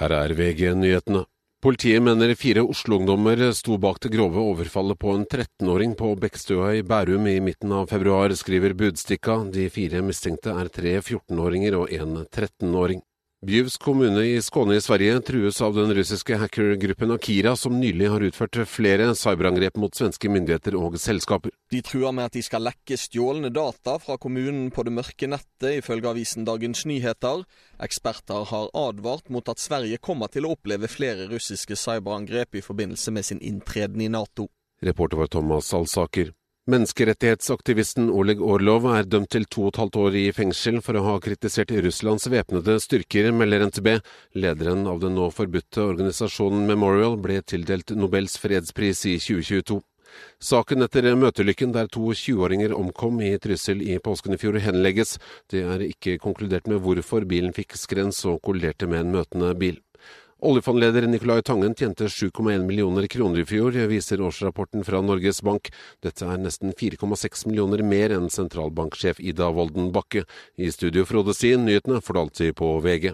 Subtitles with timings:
[0.00, 1.26] Her er VG-nyhetene.
[1.60, 6.80] Politiet mener fire Oslo-ungdommer sto bak det grove overfallet på en 13-åring på Bekkstua i
[6.80, 9.36] Bærum i midten av februar, skriver Budstikka.
[9.52, 13.04] De fire mistenkte er tre 14-åringer og en 13-åring.
[13.46, 18.20] Bjuvs kommune i Skåne i Sverige trues av den russiske hackergruppen Akira, som nylig har
[18.20, 21.54] utført flere cyberangrep mot svenske myndigheter og selskaper.
[21.72, 25.78] De truer med at de skal lekke stjålne data fra kommunen på det mørke nettet,
[25.78, 27.46] ifølge avisen Dagens Nyheter.
[27.80, 33.16] Eksperter har advart mot at Sverige kommer til å oppleve flere russiske cyberangrep i forbindelse
[33.16, 34.50] med sin inntreden i Nato.
[34.84, 36.34] Reporter var Thomas Alsaker.
[36.70, 41.02] Menneskerettighetsaktivisten Oleg Orlov er dømt til to og et halvt år i fengsel for å
[41.02, 43.88] ha kritisert Russlands væpnede styrker, melder NTB.
[44.38, 49.80] Lederen av den nå forbudte organisasjonen Memorial ble tildelt Nobels fredspris i 2022.
[50.42, 55.18] Saken etter møtelykken der to 20-åringer omkom i Trysil i påsken i fjor, henlegges.
[55.50, 59.80] Det er ikke konkludert med hvorfor bilen fikk skrens og kolliderte med en møtende bil.
[60.40, 65.68] Oljefondleder Nicolai Tangen tjente 7,1 millioner kroner i fjor, viser årsrapporten fra Norges Bank.
[66.00, 70.24] Dette er nesten 4,6 millioner mer enn sentralbanksjef Ida Wolden Bakke.
[70.56, 73.12] I studio Frode Sien, nyhetene får du alltid på VG.